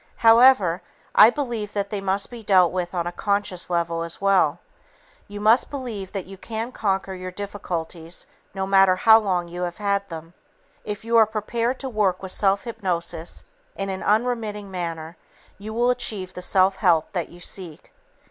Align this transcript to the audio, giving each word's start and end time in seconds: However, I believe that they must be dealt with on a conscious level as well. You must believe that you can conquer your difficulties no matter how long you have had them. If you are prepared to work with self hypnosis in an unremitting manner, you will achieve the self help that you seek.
However, 0.17 0.81
I 1.13 1.29
believe 1.29 1.73
that 1.73 1.91
they 1.91 2.01
must 2.01 2.31
be 2.31 2.41
dealt 2.41 2.71
with 2.71 2.95
on 2.95 3.05
a 3.05 3.11
conscious 3.11 3.69
level 3.69 4.01
as 4.01 4.19
well. 4.19 4.59
You 5.27 5.39
must 5.39 5.69
believe 5.69 6.11
that 6.13 6.25
you 6.25 6.39
can 6.39 6.71
conquer 6.71 7.13
your 7.13 7.29
difficulties 7.29 8.25
no 8.55 8.65
matter 8.65 8.95
how 8.95 9.19
long 9.19 9.47
you 9.47 9.61
have 9.61 9.77
had 9.77 10.09
them. 10.09 10.33
If 10.83 11.05
you 11.05 11.17
are 11.17 11.27
prepared 11.27 11.79
to 11.81 11.87
work 11.89 12.23
with 12.23 12.31
self 12.31 12.63
hypnosis 12.63 13.43
in 13.75 13.89
an 13.89 14.01
unremitting 14.01 14.71
manner, 14.71 15.17
you 15.59 15.71
will 15.71 15.91
achieve 15.91 16.33
the 16.33 16.41
self 16.41 16.77
help 16.77 17.13
that 17.13 17.29
you 17.29 17.39
seek. 17.39 17.91